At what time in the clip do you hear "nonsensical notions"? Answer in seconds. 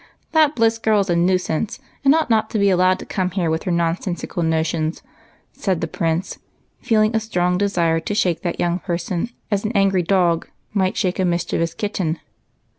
3.71-5.03